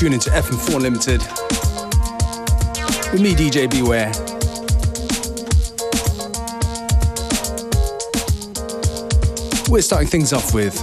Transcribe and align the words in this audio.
Tuning 0.00 0.18
to 0.20 0.30
FM4 0.30 0.76
Unlimited 0.76 1.20
with 3.12 3.20
me, 3.20 3.34
DJ 3.34 3.70
Beware. 3.70 4.10
We're 9.70 9.82
starting 9.82 10.08
things 10.08 10.32
off 10.32 10.54
with 10.54 10.74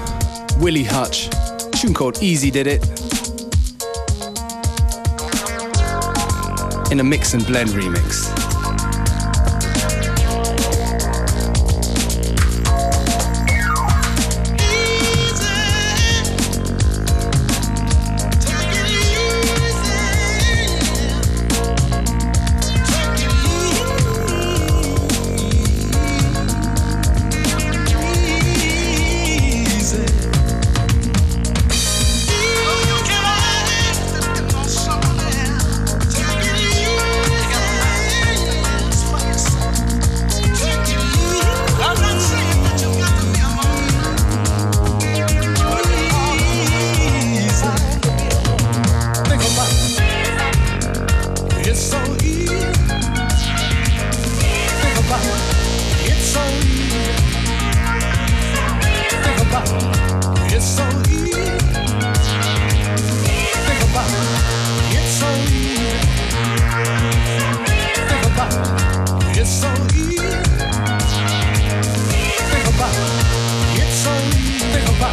Willie 0.59 0.83
Hutch, 0.83 1.31
tune 1.81 1.95
called 1.95 2.21
Easy 2.21 2.51
Did 2.51 2.67
It, 2.67 2.83
in 6.91 6.99
a 6.99 7.03
mix 7.03 7.33
and 7.33 7.43
blend 7.47 7.71
remix. 7.71 8.46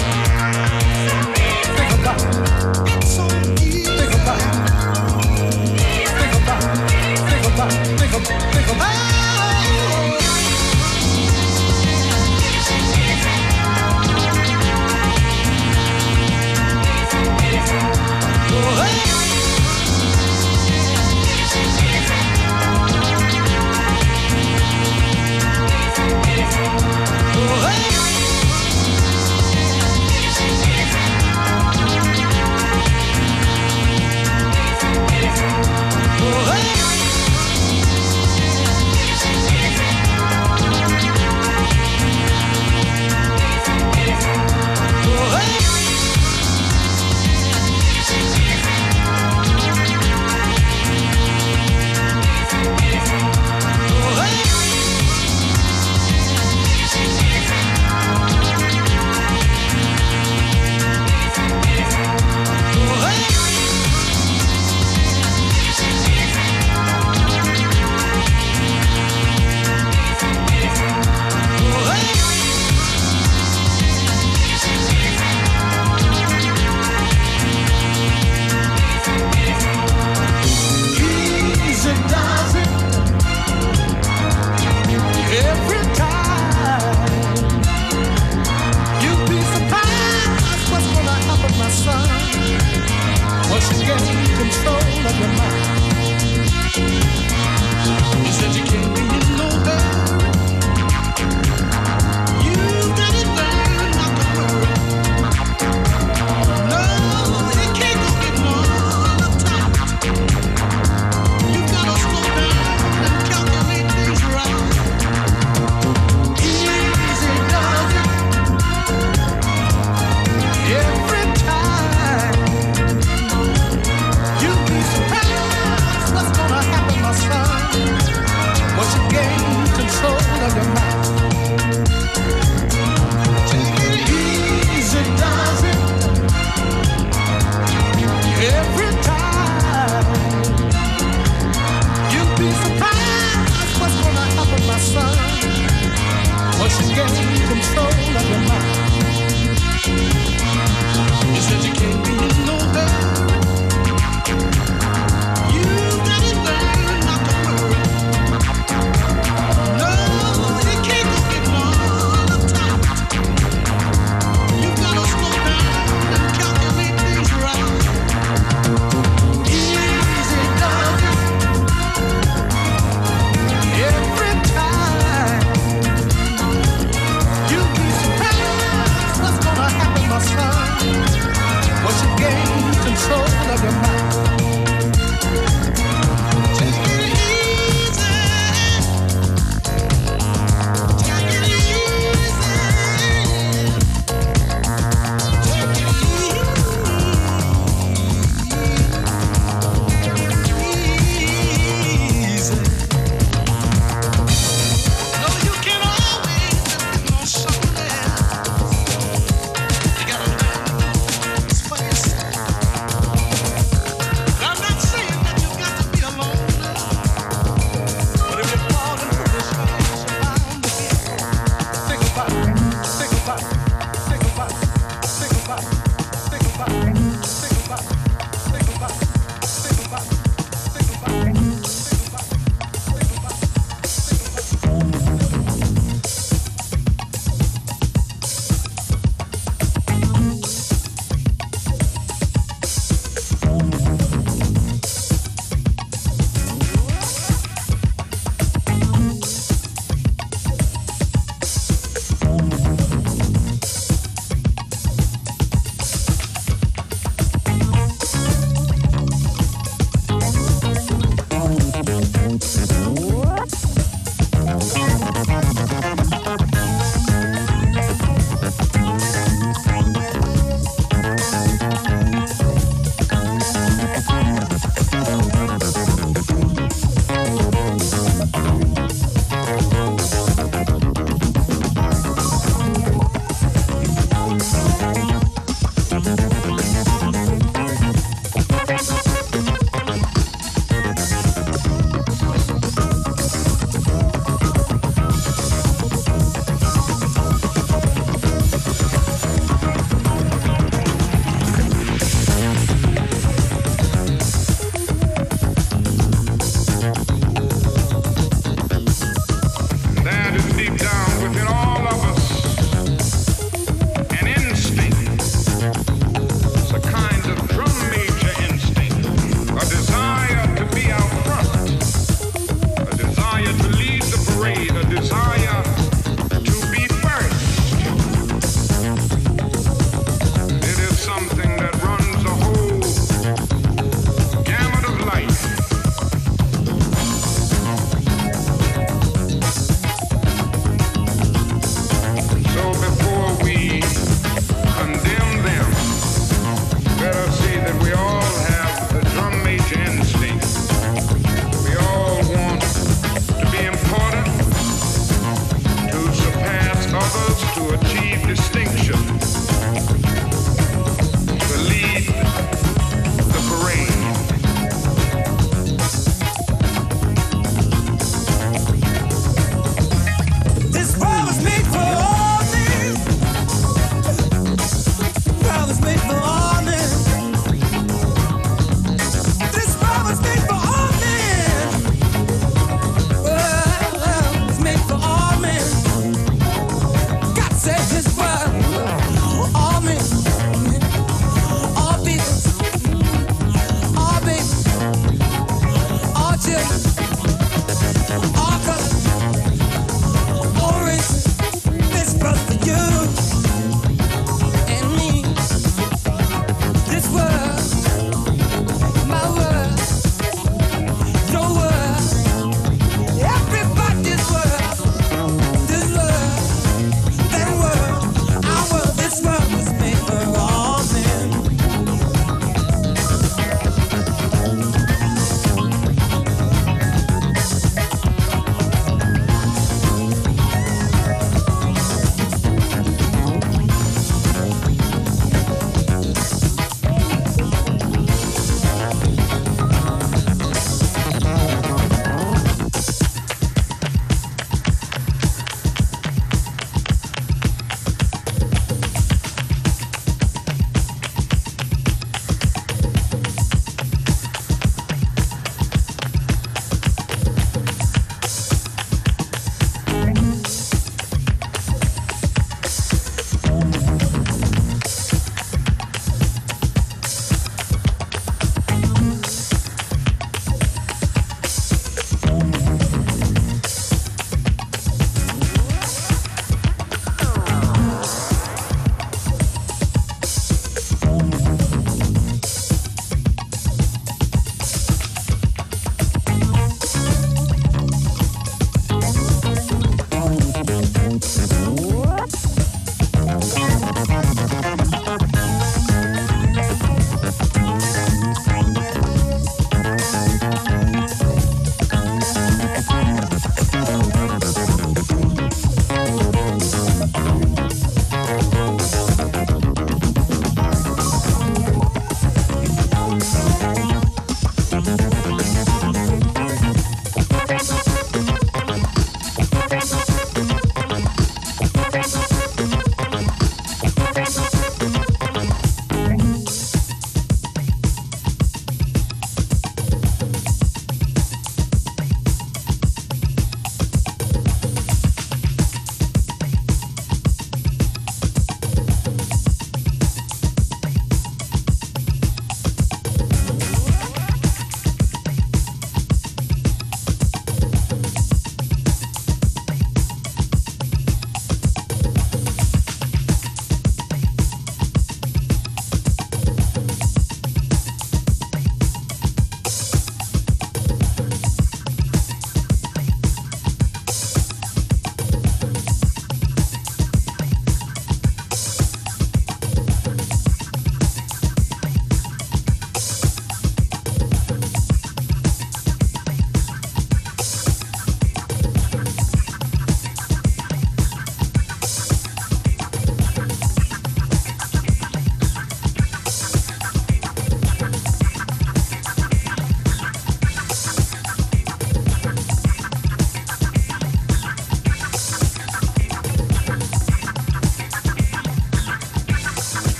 Yeah. 0.00 0.39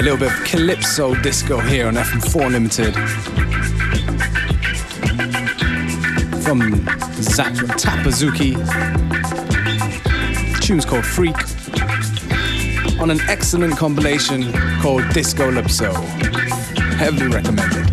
A 0.00 0.02
little 0.02 0.16
bit 0.16 0.32
of 0.32 0.44
calypso 0.44 1.14
disco 1.16 1.60
here 1.60 1.86
on 1.86 1.92
FM4 1.92 2.46
Unlimited. 2.46 2.94
From 6.42 6.72
Zach 7.20 7.52
Tapazuki. 7.76 8.56
The 10.54 10.60
tune's 10.62 10.86
called 10.86 11.04
Freak. 11.04 11.36
On 12.98 13.10
an 13.10 13.20
excellent 13.28 13.76
compilation 13.76 14.50
called 14.80 15.06
Disco 15.12 15.50
Lipso. 15.50 15.92
Heavily 16.96 17.28
recommended. 17.28 17.86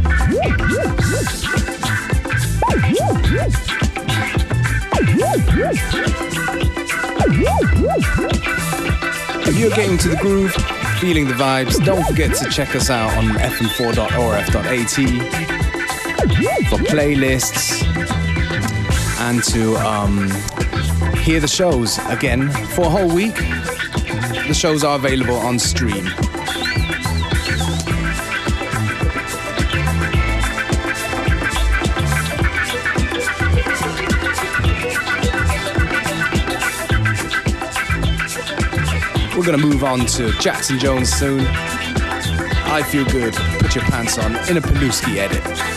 If 9.45 9.59
you're 9.59 9.71
getting 9.71 9.97
to 9.97 10.07
the 10.07 10.17
groove, 10.21 10.76
feeling 10.99 11.27
the 11.27 11.33
vibes, 11.33 11.83
don't 11.85 12.03
forget 12.05 12.35
to 12.35 12.49
check 12.49 12.75
us 12.75 12.89
out 12.89 13.15
on 13.17 13.25
fm4.orf.at 13.25 14.89
for 16.69 16.77
playlists 16.85 17.83
and 19.19 19.43
to 19.43 19.75
um, 19.77 20.29
hear 21.17 21.39
the 21.39 21.47
shows 21.47 21.99
again 22.07 22.49
for 22.69 22.85
a 22.85 22.89
whole 22.89 23.13
week. 23.13 23.35
The 24.47 24.53
shows 24.53 24.83
are 24.83 24.95
available 24.95 25.35
on 25.35 25.59
stream. 25.59 26.07
We're 39.47 39.53
gonna 39.53 39.65
move 39.65 39.85
on 39.85 40.05
to 40.07 40.33
Jackson 40.39 40.77
Jones 40.77 41.09
soon. 41.09 41.39
I 41.39 42.83
feel 42.83 43.05
good. 43.05 43.33
Put 43.33 43.75
your 43.75 43.85
pants 43.85 44.17
on 44.17 44.35
in 44.49 44.57
a 44.57 44.61
Paluski 44.61 45.15
edit. 45.15 45.76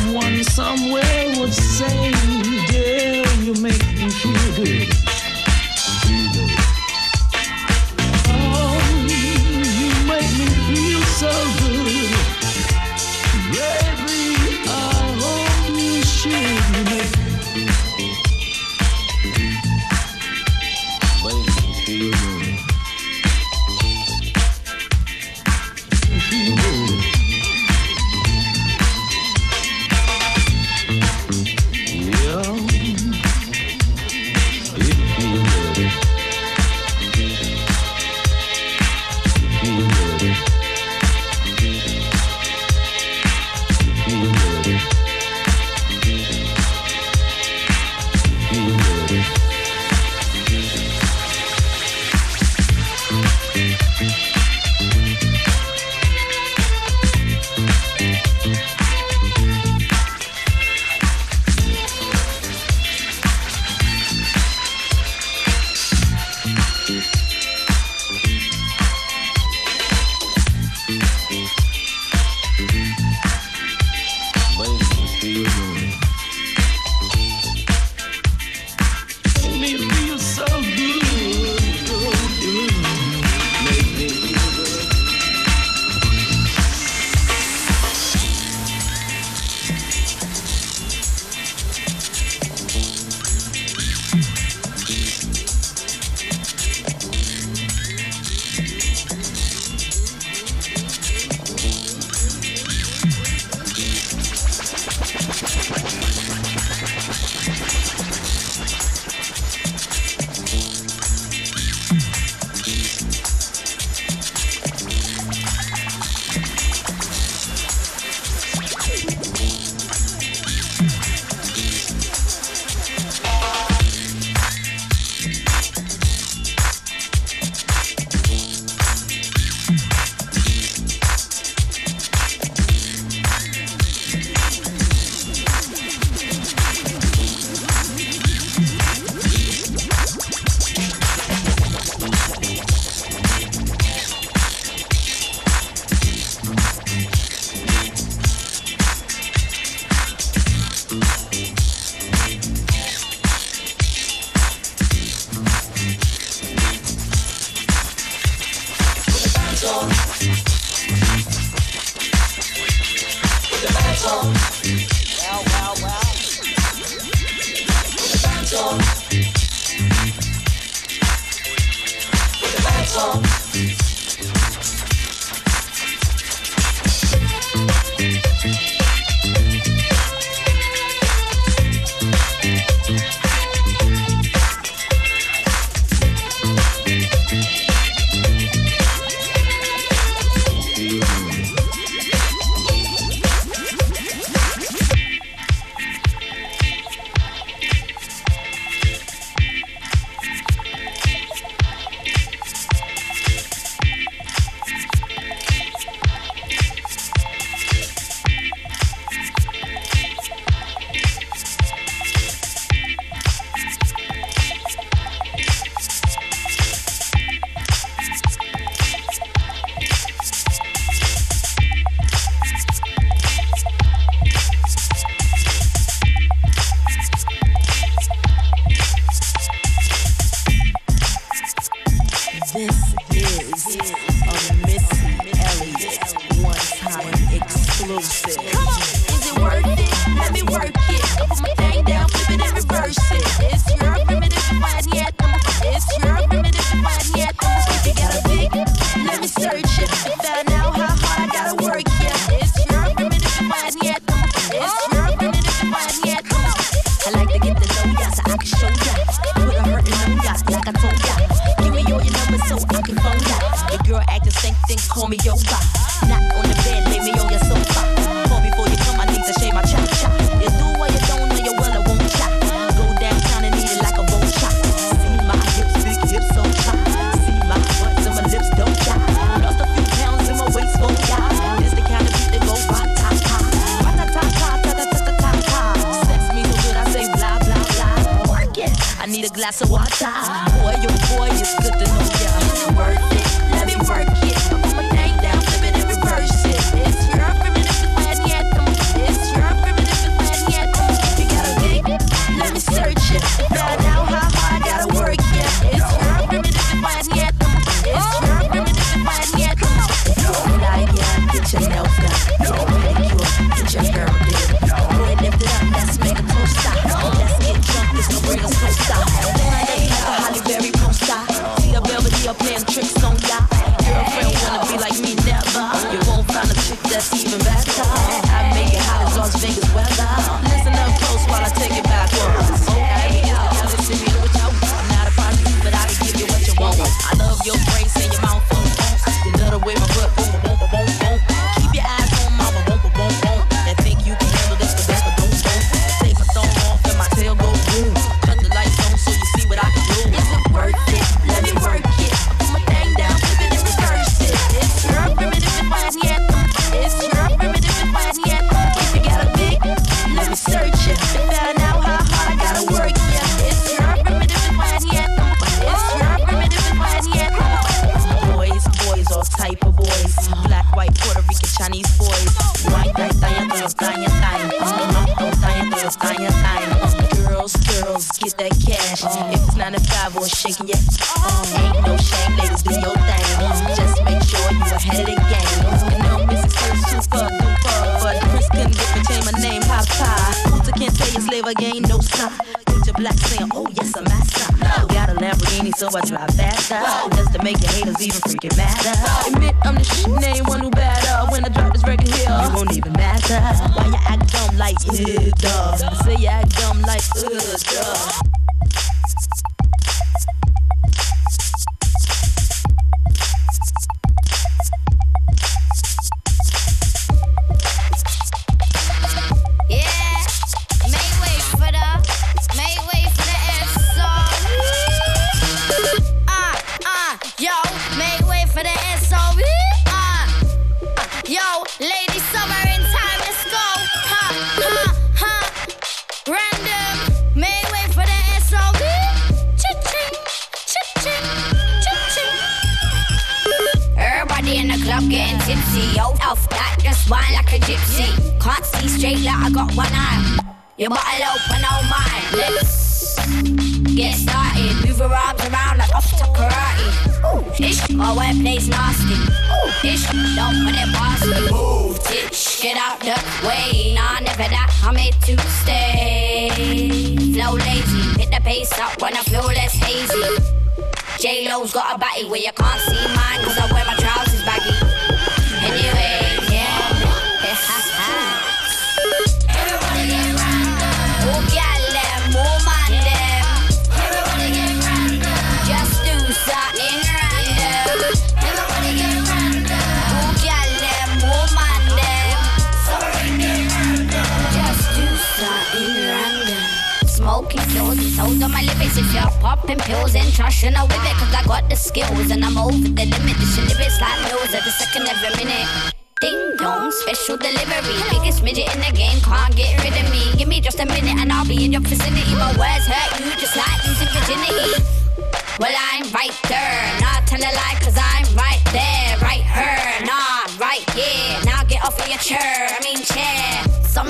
someone 0.00 0.44
somewhere 0.44 1.34
would 1.38 1.52
say, 1.52 2.12
Girl, 2.72 3.44
you 3.44 3.54
make 3.62 3.86
me 3.96 4.10
feel 4.10 4.64
good. 4.64 4.99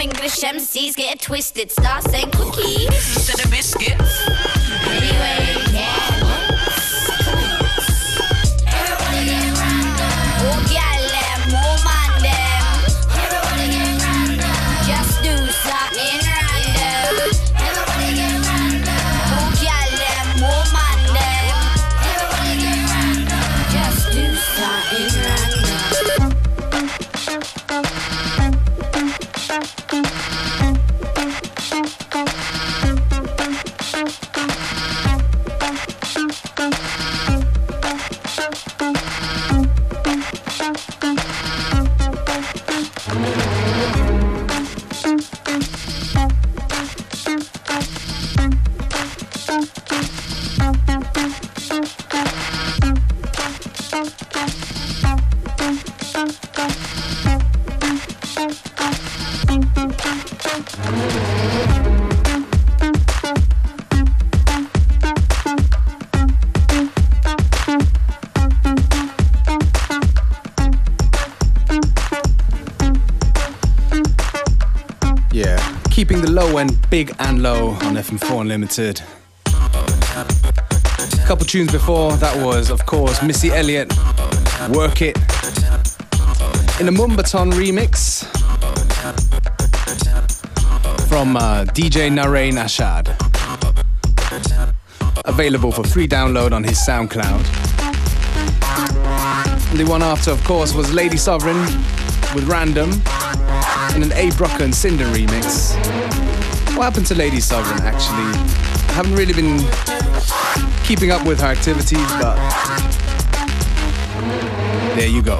Some 0.00 0.10
English 0.10 0.40
MCs 0.40 0.96
get 0.96 1.16
it 1.16 1.20
twisted, 1.20 1.70
start 1.70 2.02
saying 2.04 2.30
cookies. 2.30 2.86
Instead 2.86 3.44
of 3.44 3.50
biscuits. 3.50 4.28
Anyway, 4.86 5.49
FM4 78.00 78.40
Unlimited. 78.40 79.02
A 79.46 81.26
couple 81.26 81.44
tunes 81.44 81.70
before, 81.70 82.12
that 82.14 82.34
was, 82.42 82.70
of 82.70 82.86
course, 82.86 83.22
Missy 83.22 83.50
Elliott, 83.50 83.92
Work 84.70 85.02
It, 85.02 85.18
in 86.80 86.88
a 86.88 86.92
Moombahton 86.92 87.52
remix 87.52 88.24
from 91.08 91.36
uh, 91.36 91.64
DJ 91.74 92.10
Narain 92.10 92.54
Ashad. 92.54 93.08
Available 95.26 95.70
for 95.70 95.84
free 95.84 96.08
download 96.08 96.52
on 96.52 96.64
his 96.64 96.78
SoundCloud. 96.78 97.44
And 99.70 99.78
the 99.78 99.84
one 99.84 100.02
after, 100.02 100.30
of 100.30 100.42
course, 100.44 100.72
was 100.72 100.90
Lady 100.94 101.18
Sovereign 101.18 101.60
with 102.34 102.44
Random 102.48 102.92
in 103.94 104.02
an 104.02 104.12
A. 104.14 104.30
Brucker 104.38 104.64
and 104.64 104.74
Cinder 104.74 105.04
remix. 105.06 106.29
What 106.80 106.86
happened 106.86 107.08
to 107.08 107.14
Lady 107.14 107.40
Sovereign, 107.40 107.82
actually? 107.82 108.32
I 108.88 108.92
haven't 108.94 109.14
really 109.14 109.34
been 109.34 109.58
keeping 110.82 111.10
up 111.10 111.26
with 111.26 111.38
her 111.40 111.48
activities, 111.48 112.10
but 112.12 112.36
there 114.96 115.06
you 115.06 115.20
go. 115.20 115.38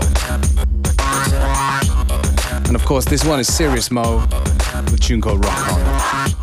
And 2.67 2.77
of 2.77 2.85
course, 2.85 3.07
this 3.07 3.25
one 3.25 3.41
is 3.41 3.51
Serious 3.51 3.91
Mo 3.91 4.19
with 4.91 5.01
tune 5.01 5.23
called 5.23 5.43
Rock 5.43 5.73
On. 5.73 6.40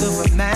just 0.00 0.26
of 0.26 0.32
a 0.32 0.36
man. 0.36 0.53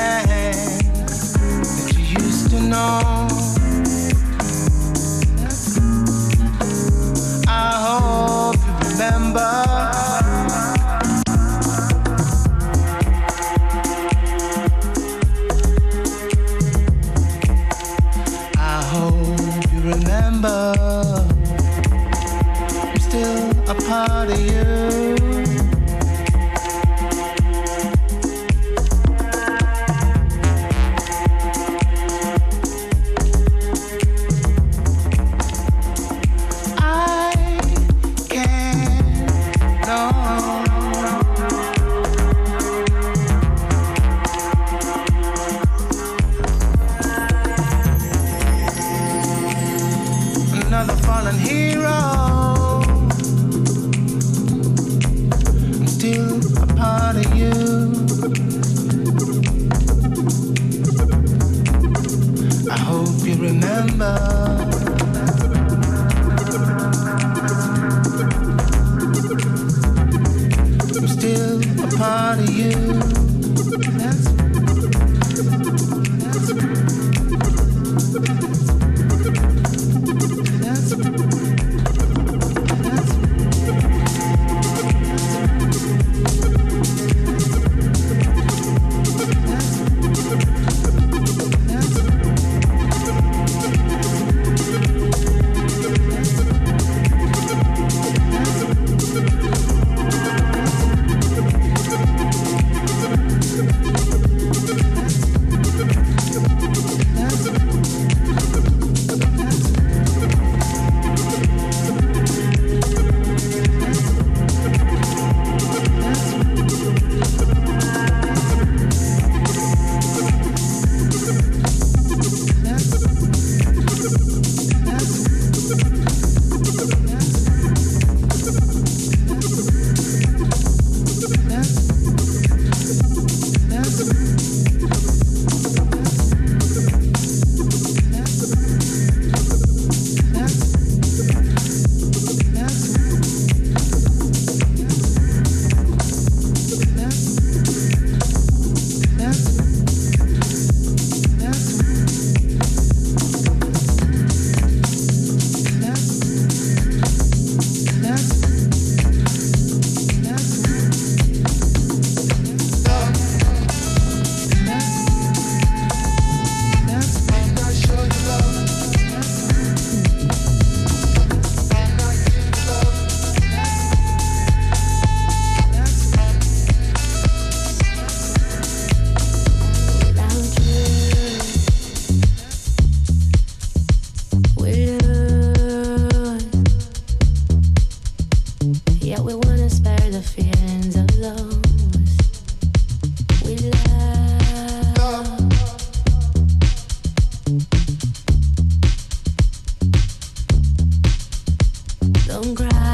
Don't 202.41 202.55
cry. 202.55 202.88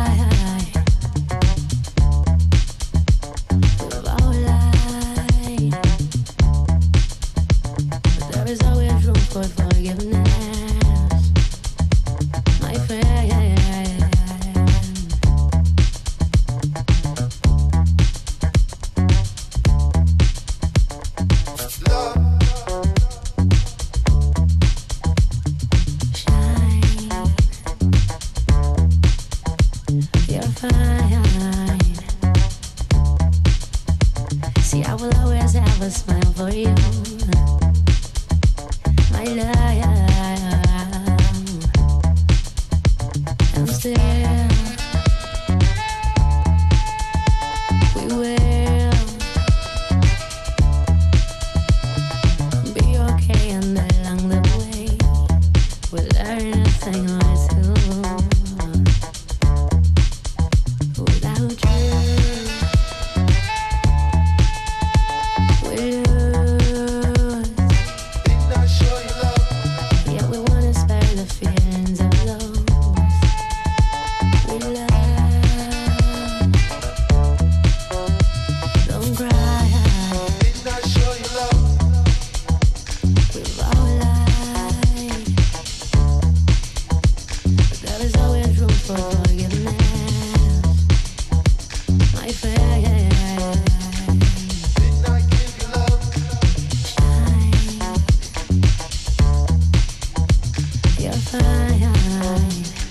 Big, 101.10 102.83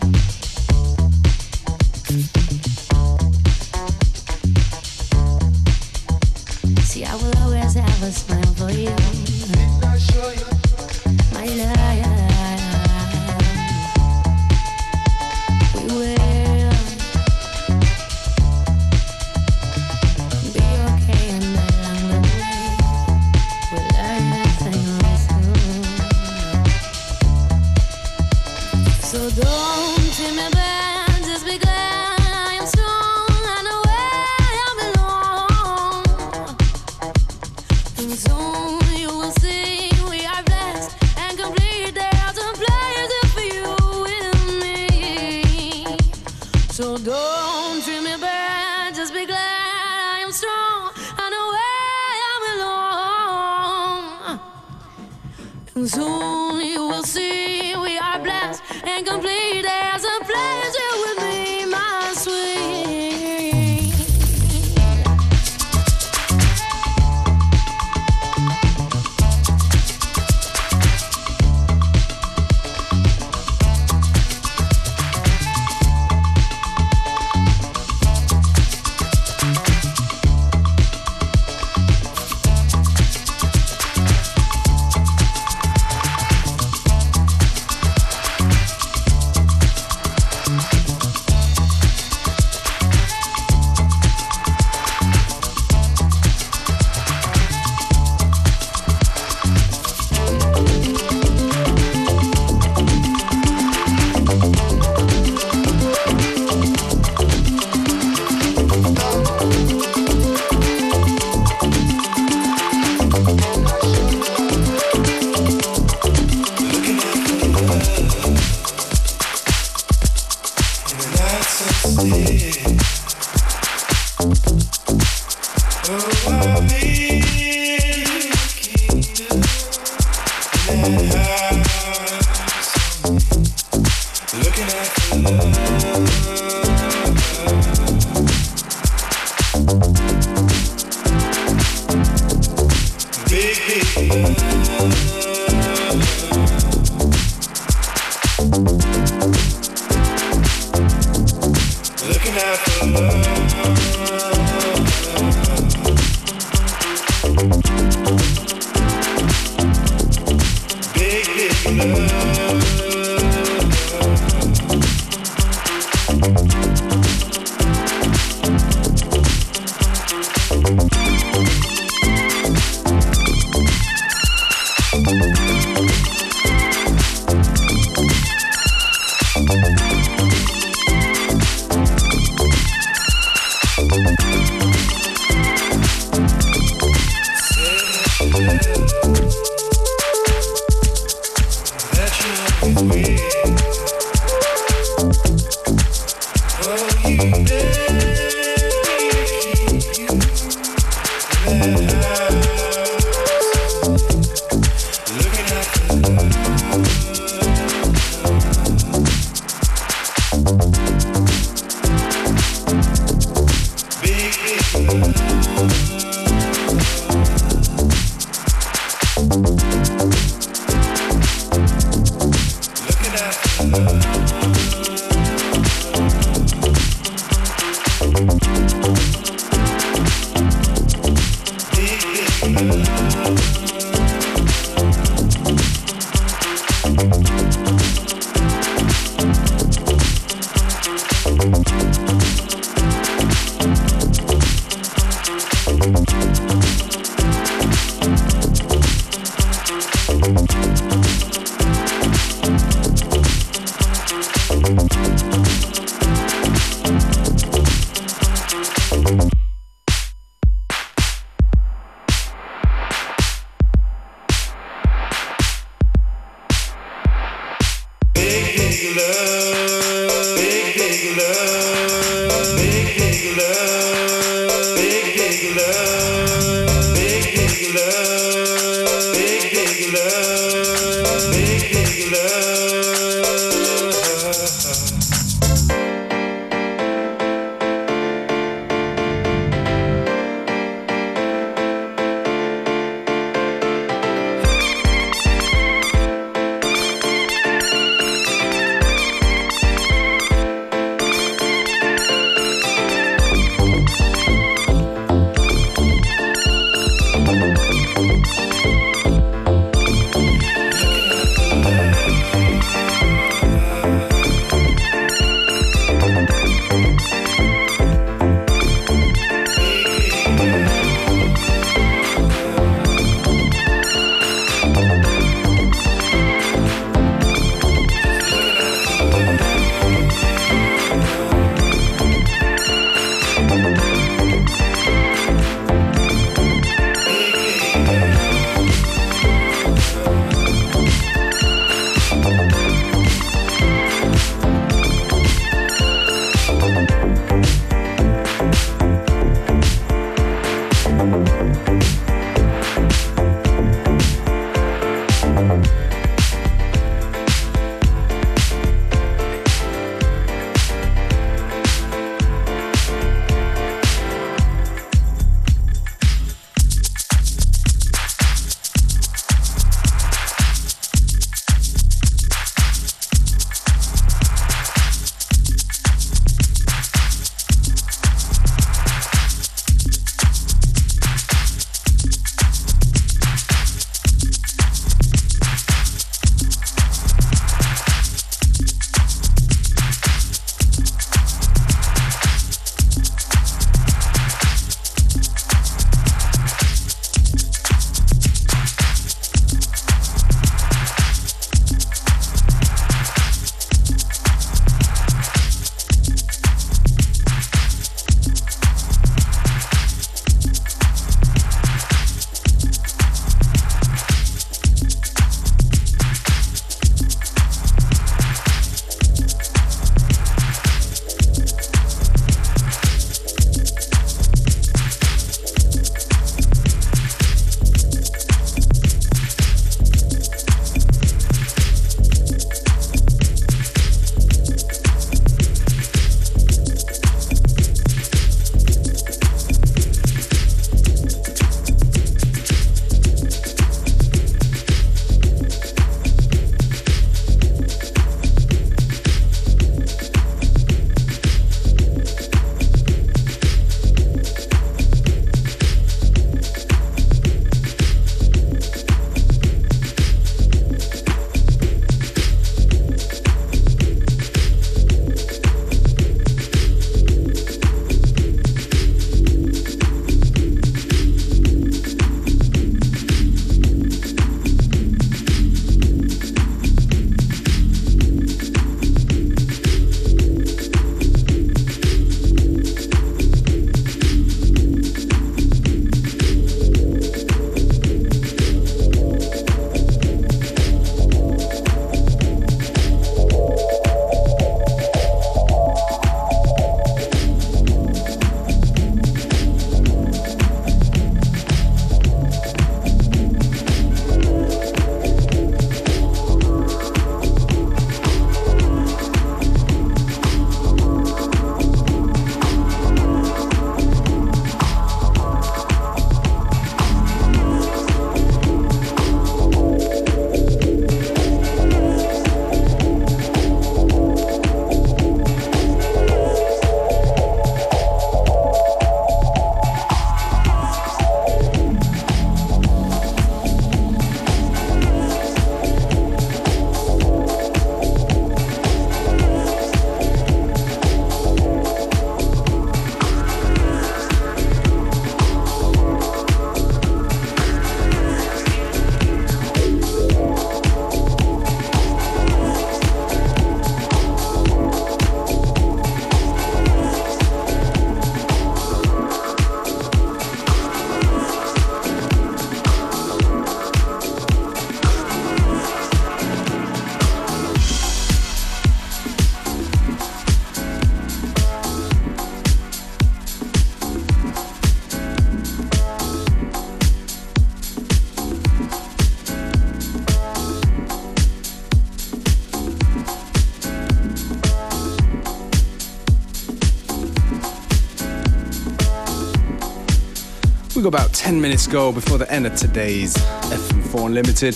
got 590.84 590.90
about 590.90 591.14
10 591.14 591.40
minutes 591.40 591.66
go 591.66 591.94
before 591.94 592.18
the 592.18 592.30
end 592.30 592.46
of 592.46 592.56
today's 592.58 593.16
FM4 593.16 594.08
Unlimited. 594.08 594.54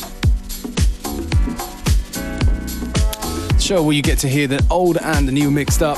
Show 3.62 3.82
where 3.82 3.94
you 3.94 4.02
get 4.02 4.18
to 4.20 4.28
hear 4.28 4.46
the 4.46 4.62
old 4.70 4.98
and 4.98 5.26
the 5.26 5.32
new 5.32 5.50
mixed 5.50 5.82
up. 5.82 5.98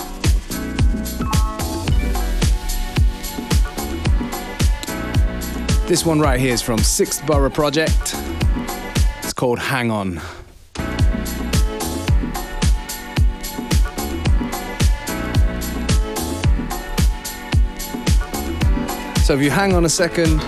This 5.87 6.05
one 6.05 6.19
right 6.19 6.39
here 6.39 6.53
is 6.53 6.61
from 6.61 6.77
Sixth 6.77 7.25
Borough 7.25 7.49
Project. 7.49 8.15
It's 9.23 9.33
called 9.33 9.57
Hang 9.57 9.89
On. 9.89 10.21
So 19.29 19.35
if 19.35 19.43
you 19.43 19.51
hang 19.51 19.75
on 19.75 19.85
a 19.85 19.89
second, 19.89 20.39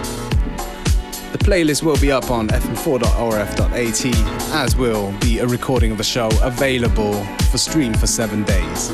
the 1.32 1.38
playlist 1.38 1.84
will 1.84 1.98
be 1.98 2.12
up 2.12 2.32
on 2.32 2.48
fm4.orf.at, 2.48 4.56
as 4.56 4.76
will 4.76 5.12
be 5.20 5.38
a 5.38 5.46
recording 5.46 5.92
of 5.92 6.00
the 6.00 6.04
show 6.04 6.32
available 6.42 7.24
for 7.52 7.60
stream 7.60 7.94
for 7.94 8.08
seven 8.08 8.44
days. 8.44 8.88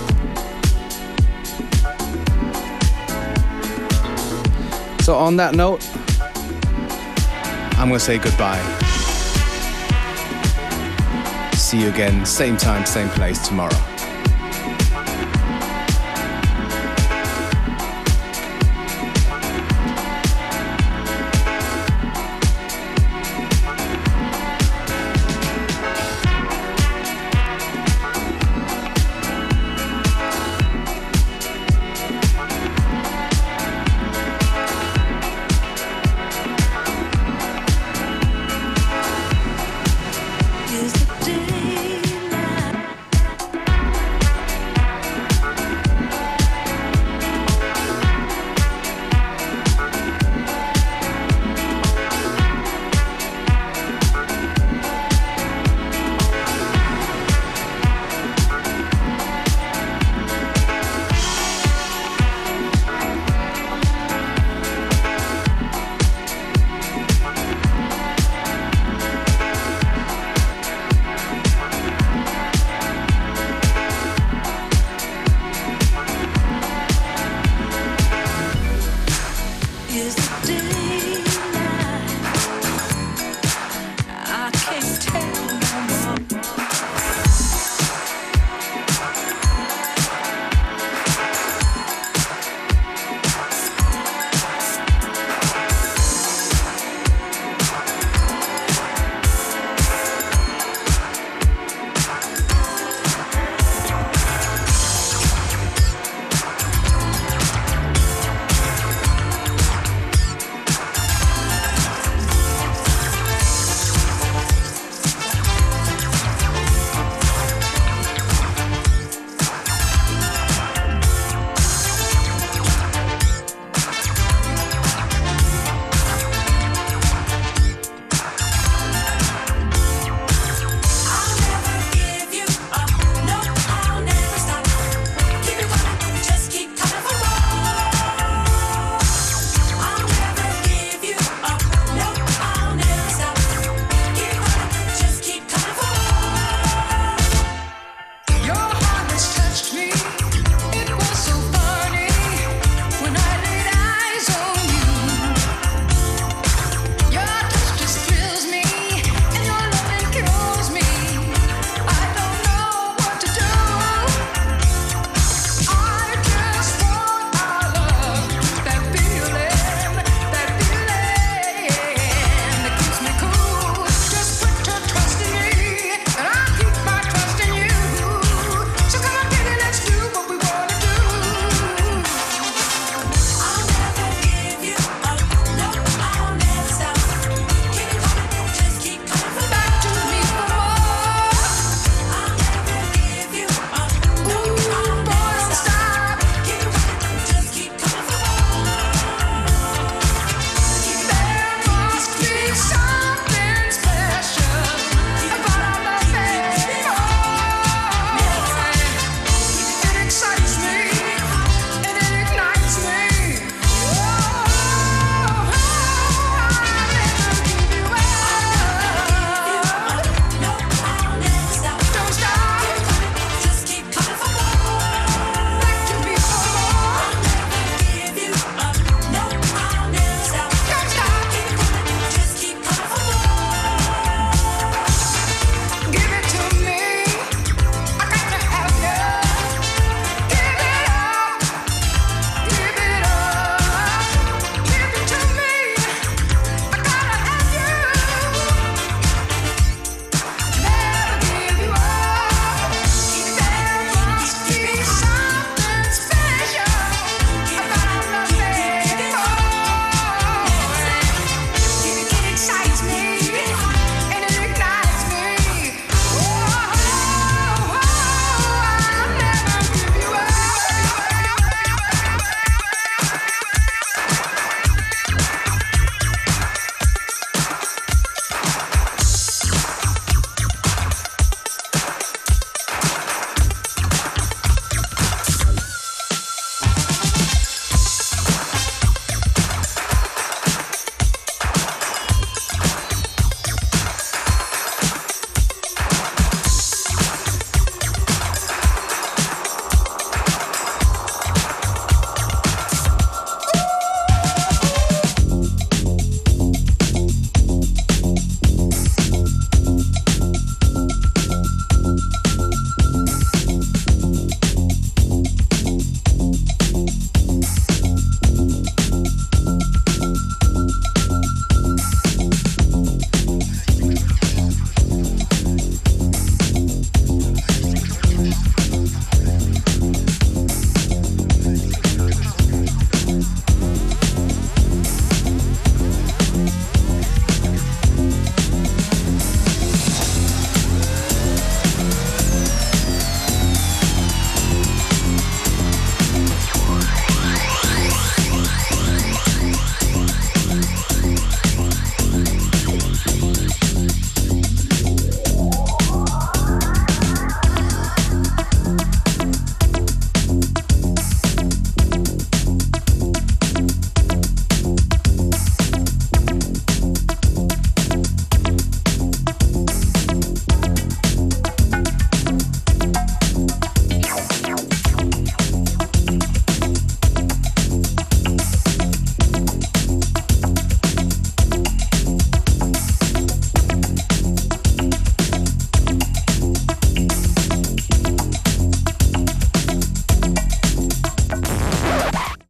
So 5.06 5.16
on 5.16 5.38
that 5.38 5.56
note, 5.56 5.90
I'm 7.80 7.88
gonna 7.88 7.98
say 7.98 8.18
goodbye. 8.18 8.60
See 11.54 11.84
you 11.84 11.88
again, 11.88 12.26
same 12.26 12.58
time, 12.58 12.86
same 12.86 13.08
place 13.08 13.48
tomorrow. 13.48 13.97